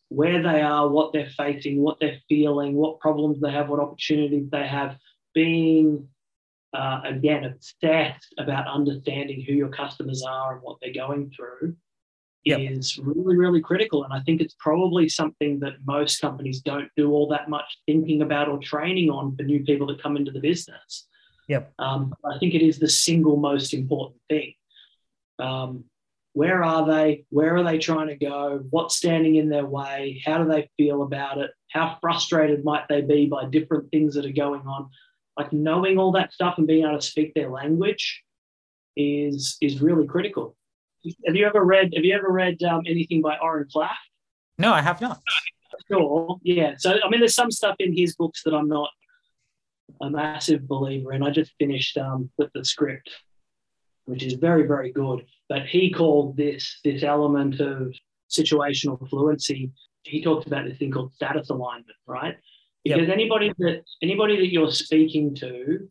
[0.09, 4.49] where they are, what they're facing, what they're feeling, what problems they have, what opportunities
[4.51, 4.97] they have,
[5.35, 6.09] being
[6.73, 11.77] uh, again obsessed about understanding who your customers are and what they're going through
[12.45, 12.61] yep.
[12.61, 14.05] is really, really critical.
[14.05, 18.23] And I think it's probably something that most companies don't do all that much thinking
[18.23, 21.07] about or training on for new people that come into the business.
[21.49, 21.73] Yep.
[21.79, 24.55] Um, I think it is the single most important thing.
[25.39, 25.85] Um,
[26.33, 27.25] where are they?
[27.31, 28.65] Where are they trying to go?
[28.71, 30.21] What's standing in their way?
[30.25, 31.51] How do they feel about it?
[31.71, 34.91] How frustrated might they be by different things that are going on?
[35.39, 38.23] Like knowing all that stuff and being able to speak their language
[38.97, 40.57] is is really critical.
[41.27, 43.91] Have you ever read Have you ever read um, anything by Oren Klaff?
[44.59, 45.21] No, I have not.
[45.91, 46.39] sure.
[46.43, 46.75] Yeah.
[46.79, 48.91] So I mean, there's some stuff in his books that I'm not
[50.01, 51.23] a massive believer in.
[51.23, 53.11] I just finished um, with the script,
[54.05, 55.25] which is very, very good.
[55.49, 57.95] But he called this this element of
[58.31, 59.71] situational fluency.
[60.03, 62.37] He talked about this thing called status alignment, right?
[62.85, 63.11] Because yep.
[63.11, 65.89] anybody that anybody that you're speaking to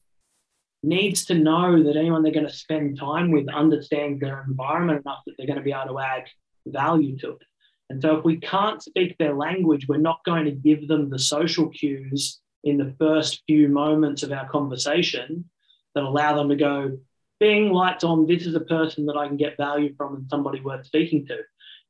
[0.83, 5.21] needs to know that anyone they're going to spend time with understands their environment enough
[5.25, 6.25] that they're going to be able to add
[6.65, 7.41] value to it.
[7.89, 11.19] And so if we can't speak their language, we're not going to give them the
[11.19, 15.49] social cues in the first few moments of our conversation
[15.95, 16.97] that allow them to go,
[17.39, 20.61] bing, lights on, this is a person that I can get value from and somebody
[20.61, 21.39] worth speaking to.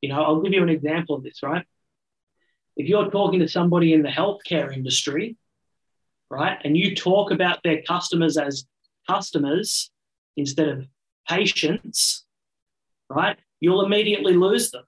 [0.00, 1.64] You know, I'll give you an example of this, right?
[2.76, 5.36] If you're talking to somebody in the healthcare industry,
[6.28, 8.66] right, and you talk about their customers as
[9.08, 9.90] customers
[10.36, 10.86] instead of
[11.28, 12.24] patients,
[13.08, 14.84] right, you'll immediately lose them.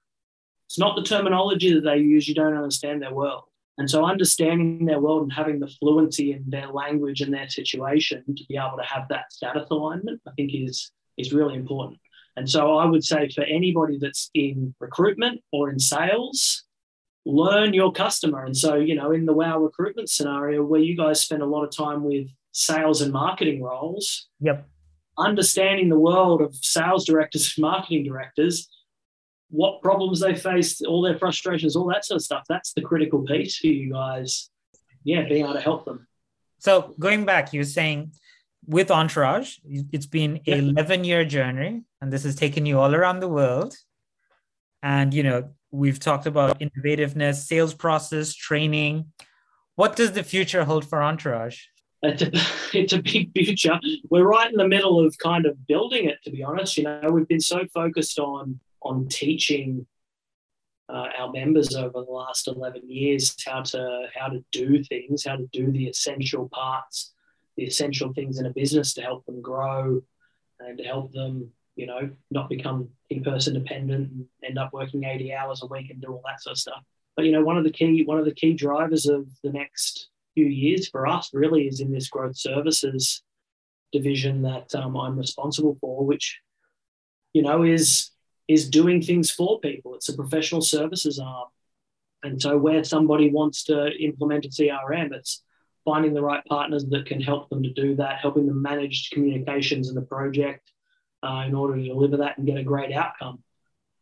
[0.67, 3.45] It's not the terminology that they use, you don't understand their world.
[3.79, 8.25] And so understanding their world and having the fluency in their language and their situation
[8.35, 12.01] to be able to have that status alignment, I think is, is really important.
[12.37, 16.65] And so I would say for anybody that's in recruitment or in sales,
[17.27, 18.45] learn your customer.
[18.45, 21.65] And so, you know, in the WOW recruitment scenario where you guys spend a lot
[21.65, 24.67] of time with sales and marketing roles, yep.
[25.19, 28.67] understanding the world of sales directors, marketing directors,
[29.51, 32.45] what problems they face, all their frustrations, all that sort of stuff.
[32.49, 34.51] That's the critical piece for you guys.
[35.05, 36.09] Yeah, being able to help them.
[36.59, 38.13] So going back, you were saying
[38.67, 39.59] with Entourage,
[39.93, 40.57] it's been yeah.
[40.57, 43.77] 11 year journey, and this has taken you all around the world.
[44.83, 49.13] And you know, we've talked about innovativeness, sales process, training.
[49.75, 51.59] What does the future hold for Entourage?
[52.09, 52.31] It's a,
[52.79, 53.79] it's a big future.
[54.11, 56.77] We're right in the middle of kind of building it, to be honest.
[56.77, 59.87] You know, we've been so focused on on teaching
[60.89, 65.37] uh, our members over the last 11 years how to how to do things how
[65.37, 67.13] to do the essential parts
[67.57, 70.01] the essential things in a business to help them grow
[70.61, 75.05] and to help them you know not become in person dependent and end up working
[75.05, 76.85] 80 hours a week and do all that sort of stuff
[77.17, 80.09] but you know one of the key one of the key drivers of the next
[80.37, 83.23] few years for us really is in this growth services
[83.93, 86.41] division that um, i'm responsible for which
[87.33, 88.11] you know is
[88.49, 89.95] is doing things for people.
[89.95, 91.49] It's a professional services arm.
[92.23, 95.43] And so, where somebody wants to implement a CRM, it's
[95.85, 99.89] finding the right partners that can help them to do that, helping them manage communications
[99.89, 100.71] in the project
[101.23, 103.43] uh, in order to deliver that and get a great outcome.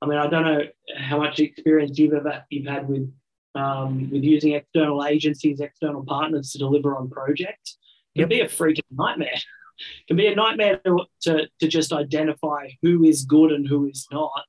[0.01, 0.63] I mean, I don't know
[0.97, 3.13] how much experience you've ever you've had with
[3.55, 7.79] um, with using external agencies, external partners to deliver on projects.
[8.17, 9.35] Can be a freaking nightmare
[10.09, 14.07] can be a nightmare to, to, to just identify who is good and who is
[14.13, 14.45] not.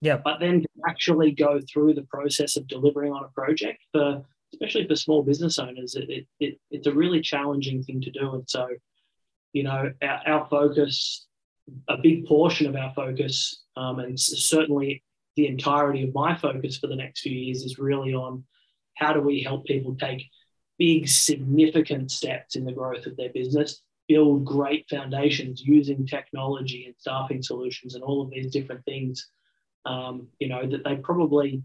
[0.00, 0.18] Yeah.
[0.22, 4.86] But then to actually go through the process of delivering on a project for especially
[4.86, 8.34] for small business owners, it, it, it it's a really challenging thing to do.
[8.34, 8.68] And so,
[9.54, 11.26] you know, our, our focus,
[11.88, 15.02] a big portion of our focus, um, and certainly
[15.36, 18.44] the entirety of my focus for the next few years is really on
[18.94, 20.28] how do we help people take
[20.78, 26.94] big, significant steps in the growth of their business build great foundations using technology and
[26.98, 29.30] staffing solutions and all of these different things.
[29.84, 31.62] Um, you know, that they probably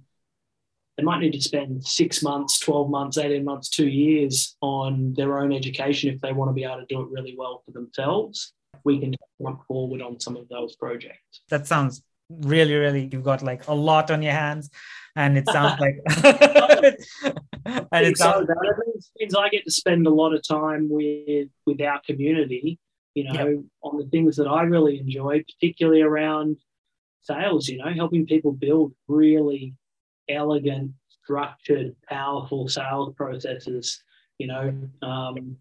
[0.97, 5.37] they might need to spend six months, 12 months, 18 months, two years on their
[5.37, 8.53] own education if they want to be able to do it really well for themselves.
[8.83, 11.41] We can work forward on some of those projects.
[11.49, 14.69] That sounds really, really, you've got like a lot on your hands
[15.17, 15.97] and it sounds like
[17.65, 21.81] and it sounds it means I get to spend a lot of time with with
[21.81, 22.79] our community,
[23.15, 23.59] you know, yep.
[23.83, 26.57] on the things that I really enjoy, particularly around
[27.23, 29.73] sales, you know, helping people build really
[30.29, 30.91] elegant,
[31.23, 34.01] structured, powerful sales processes,
[34.37, 35.57] you know, um,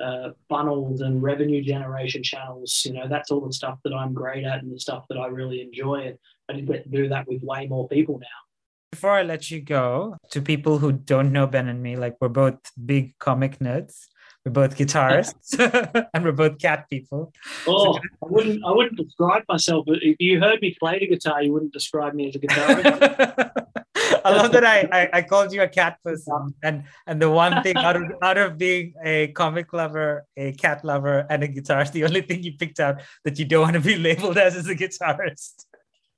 [0.00, 2.82] uh, funnels and revenue generation channels.
[2.84, 5.26] You know, that's all the stuff that I'm great at and the stuff that I
[5.26, 6.14] really enjoy.
[6.48, 8.26] And I get to do that with way more people now.
[8.92, 12.28] Before I let you go, to people who don't know Ben and me, like we're
[12.28, 14.06] both big comic nerds.
[14.44, 15.58] We're both guitarists
[16.14, 17.32] and we're both cat people.
[17.66, 19.86] Oh, so, I wouldn't I wouldn't describe myself.
[19.88, 23.52] If you heard me play the guitar, you wouldn't describe me as a guitarist.
[24.48, 27.96] That I, I, I called you a cat person, and and the one thing out
[27.96, 32.22] of out of being a comic lover, a cat lover, and a guitarist, the only
[32.22, 35.64] thing you picked out that you don't want to be labeled as is a guitarist.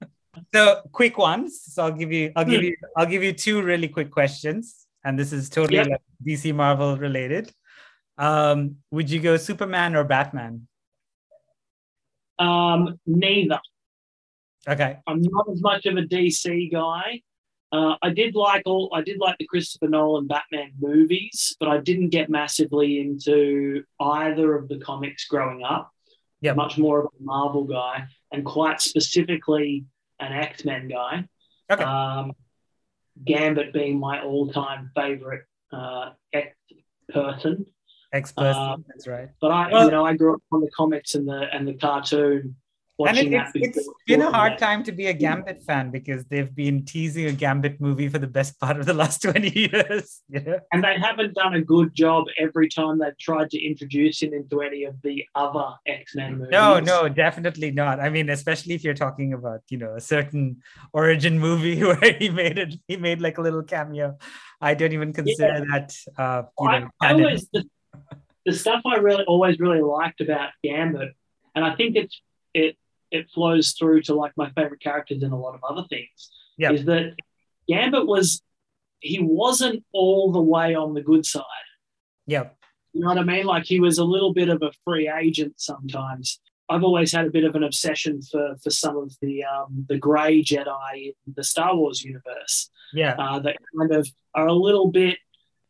[0.54, 1.62] so quick ones.
[1.62, 2.68] So I'll give you I'll give hmm.
[2.68, 5.88] you I'll give you two really quick questions, and this is totally yep.
[5.88, 7.52] like DC Marvel related.
[8.18, 10.68] Um, would you go Superman or Batman?
[12.38, 13.60] Um, neither.
[14.68, 14.98] Okay.
[15.08, 17.22] I'm not as much of a DC guy.
[17.72, 18.90] Uh, I did like all.
[18.94, 24.56] I did like the Christopher Nolan Batman movies, but I didn't get massively into either
[24.56, 25.92] of the comics growing up.
[26.42, 26.54] Yeah.
[26.54, 29.84] much more of a Marvel guy, and quite specifically
[30.22, 31.26] an X Men guy.
[31.70, 31.84] Okay.
[31.84, 32.32] Um,
[33.26, 35.44] Gambit being my all-time favorite
[35.74, 36.56] uh, X
[37.10, 37.66] person.
[38.14, 38.62] X person.
[38.62, 39.30] um, that's right.
[39.42, 41.74] But I, Well- you know, I grew up on the comics and the and the
[41.74, 42.56] cartoon.
[43.08, 46.54] And it, it's, it's been a hard time to be a Gambit fan because they've
[46.54, 50.22] been teasing a Gambit movie for the best part of the last 20 years.
[50.30, 50.60] Know?
[50.74, 54.62] And they haven't done a good job every time they've tried to introduce him into
[54.62, 56.52] any of the other X Men movies.
[56.52, 58.00] No, no, definitely not.
[58.00, 62.30] I mean, especially if you're talking about, you know, a certain origin movie where he
[62.30, 64.18] made it, he made like a little cameo.
[64.62, 67.64] I don't even consider that, uh, you I, know, I always the,
[68.46, 71.14] the stuff I really always really liked about Gambit,
[71.56, 72.22] and I think it's
[72.54, 72.78] it
[73.12, 76.32] it flows through to like my favorite characters in a lot of other things.
[76.58, 76.72] Yeah.
[76.72, 77.16] Is that
[77.68, 78.42] Gambit was
[79.00, 81.44] he wasn't all the way on the good side.
[82.26, 82.50] yeah,
[82.94, 83.46] You know what I mean?
[83.46, 86.40] Like he was a little bit of a free agent sometimes.
[86.70, 89.98] I've always had a bit of an obsession for for some of the um, the
[89.98, 94.92] grey Jedi in the Star Wars universe yeah, uh, that kind of are a little
[94.92, 95.18] bit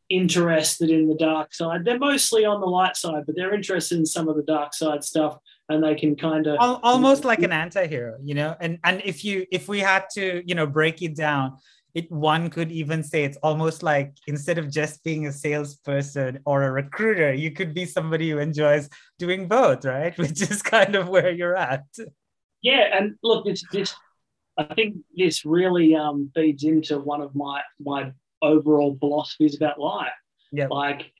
[0.10, 1.86] interested in the dark side.
[1.86, 5.04] They're mostly on the light side, but they're interested in some of the dark side
[5.04, 5.38] stuff,
[5.70, 8.56] and they can kind of almost like an anti-hero, you know.
[8.60, 11.58] And and if you if we had to, you know, break it down,
[11.94, 16.64] it one could even say it's almost like instead of just being a salesperson or
[16.64, 18.90] a recruiter, you could be somebody who enjoys
[19.20, 20.18] doing both, right?
[20.24, 21.86] Which is kind of where you're at.
[22.62, 22.98] yeah.
[22.98, 23.96] And look, this this
[24.58, 28.12] I think this really um, feeds into one of my my
[28.42, 30.12] overall philosophies about life.
[30.52, 30.68] Yeah.
[30.68, 31.14] Like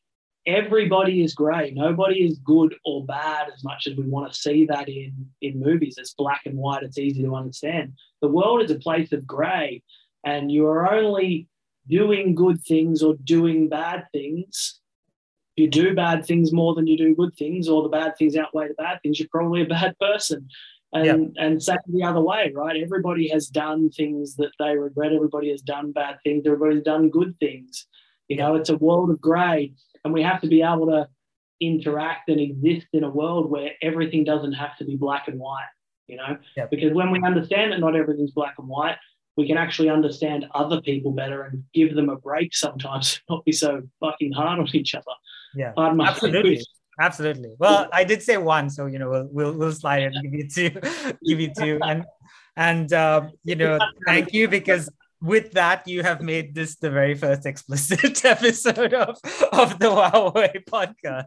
[0.46, 1.72] everybody is grey.
[1.72, 5.60] Nobody is good or bad as much as we want to see that in in
[5.60, 5.96] movies.
[5.98, 6.84] It's black and white.
[6.84, 7.94] It's easy to understand.
[8.22, 9.84] The world is a place of grey,
[10.24, 11.48] and you are only
[11.88, 14.80] doing good things or doing bad things.
[15.56, 18.36] If you do bad things more than you do good things, or the bad things
[18.36, 20.48] outweigh the bad things, you're probably a bad person.
[20.92, 22.82] And and same the other way, right?
[22.82, 25.14] Everybody has done things that they regret.
[25.14, 26.48] Everybody has done bad things.
[26.48, 27.86] Everybody's done good things.
[28.28, 29.74] You know, it's a world of grey,
[30.04, 31.08] and we have to be able to
[31.62, 35.68] interact and exist in a world where everything doesn't have to be black and white.
[36.08, 36.66] You know, Yeah.
[36.72, 38.96] because when we understand that not everything's black and white,
[39.38, 43.52] we can actually understand other people better and give them a break sometimes, not be
[43.52, 45.06] so fucking hard on each other.
[45.56, 46.42] Yeah, Pardon my absolutely.
[46.42, 46.66] language.
[47.02, 47.56] Absolutely.
[47.58, 50.50] Well, I did say one, so you know we'll we'll, we'll slide and give you
[50.50, 50.70] two,
[51.26, 52.04] give you two, and
[52.58, 54.90] and um, you know thank you because
[55.22, 59.18] with that you have made this the very first explicit episode of
[59.52, 61.26] of the WOW Way podcast.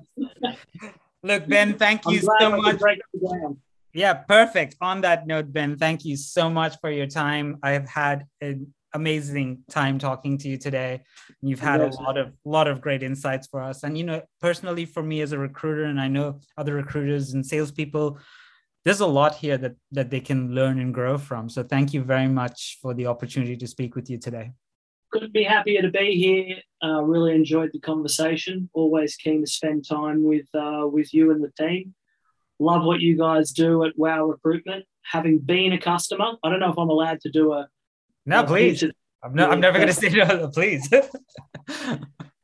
[1.23, 2.79] Look, Ben, thank you so much.
[2.79, 3.59] break it down.
[3.95, 4.77] Yeah, perfect.
[4.81, 7.59] On that note, Ben, thank you so much for your time.
[7.63, 11.03] I have had an amazing time talking to you today.
[11.43, 13.83] You've had a lot of lot of great insights for us.
[13.83, 17.45] And you know, personally for me as a recruiter, and I know other recruiters and
[17.45, 18.19] salespeople,
[18.85, 21.49] there's a lot here that that they can learn and grow from.
[21.49, 24.53] So thank you very much for the opportunity to speak with you today.
[25.13, 26.57] couldn't be happier to be here.
[26.83, 28.69] Uh, really enjoyed the conversation.
[28.73, 31.95] Always keen to spend time with uh, with you and the team.
[32.59, 34.85] Love what you guys do at Wow Recruitment.
[35.05, 37.69] Having been a customer, I don't know if I'm allowed to do a.
[38.25, 38.85] No, a please.
[39.25, 40.89] I'm, no, I'm never going to say no, please.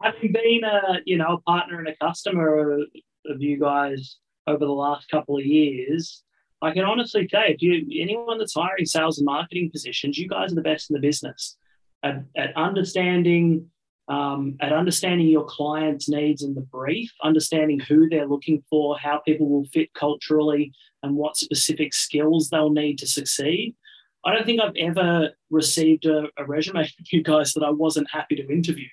[0.02, 2.78] having been a you know a partner and a customer
[3.26, 6.22] of you guys over the last couple of years,
[6.60, 10.52] I can honestly say if you anyone that's hiring sales and marketing positions, you guys
[10.52, 11.56] are the best in the business
[12.02, 13.70] at, at understanding
[14.08, 19.18] um, at understanding your client's needs and the brief, understanding who they're looking for, how
[19.18, 23.76] people will fit culturally, and what specific skills they'll need to succeed.
[24.24, 28.10] I don't think I've ever received a, a resume from you guys that I wasn't
[28.10, 28.88] happy to interview.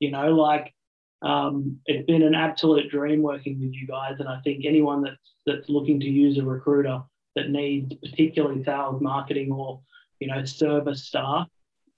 [0.00, 0.74] You know, like
[1.22, 5.16] um, it's been an absolute dream working with you guys, and I think anyone that's
[5.46, 7.02] that's looking to use a recruiter
[7.34, 9.80] that needs particularly sales, marketing, or
[10.20, 11.48] you know, service staff,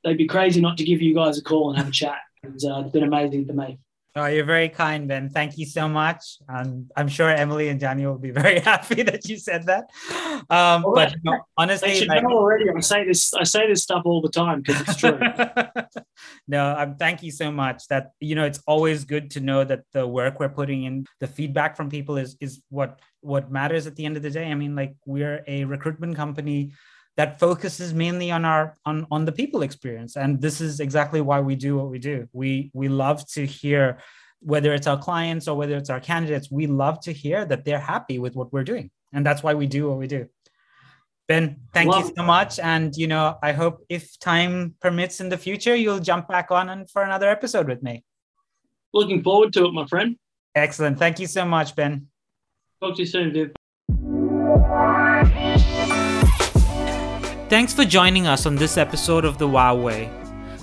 [0.05, 2.19] they'd be crazy not to give you guys a call and have a chat.
[2.45, 3.79] Uh, it's been amazing for me.
[4.17, 5.31] Oh, you're very kind, Ben.
[5.31, 6.39] Thank you so much.
[6.49, 9.85] And I'm sure Emily and Daniel will be very happy that you said that.
[10.51, 12.65] Um, Well, but no, honestly, should like, know already.
[12.69, 13.33] I say this.
[13.35, 15.19] I say this stuff all the time because it's true.
[16.49, 17.87] no, um, thank you so much.
[17.87, 21.29] That you know, it's always good to know that the work we're putting in, the
[21.29, 24.51] feedback from people is is what what matters at the end of the day.
[24.51, 26.73] I mean, like we're a recruitment company
[27.21, 31.39] that focuses mainly on our on on the people experience, and this is exactly why
[31.49, 32.27] we do what we do.
[32.33, 33.99] We we love to hear
[34.53, 36.51] whether it's our clients or whether it's our candidates.
[36.51, 39.67] We love to hear that they're happy with what we're doing, and that's why we
[39.67, 40.23] do what we do.
[41.29, 41.45] Ben,
[41.75, 42.59] thank Love you so much.
[42.59, 46.69] And, you know, I hope if time permits in the future, you'll jump back on
[46.71, 48.03] and for another episode with me.
[48.93, 50.17] Looking forward to it, my friend.
[50.57, 50.99] Excellent.
[50.99, 52.09] Thank you so much, Ben.
[52.83, 53.60] Talk to you soon, dude.
[57.51, 60.09] Thanks for joining us on this episode of The Wow Way.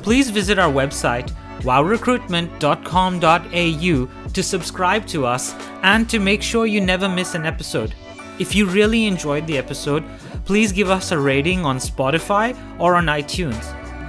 [0.03, 1.29] Please visit our website,
[1.59, 7.93] wowrecruitment.com.au, to subscribe to us and to make sure you never miss an episode.
[8.39, 10.05] If you really enjoyed the episode,
[10.45, 13.65] please give us a rating on Spotify or on iTunes.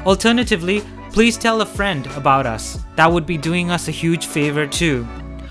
[0.07, 2.79] Alternatively, please tell a friend about us.
[2.95, 5.05] That would be doing us a huge favor too.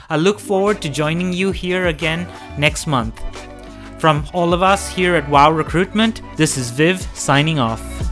[0.09, 2.25] I look forward to joining you here again
[2.57, 3.21] next month.
[3.99, 8.06] From all of us here at WoW Recruitment, this is Viv signing off.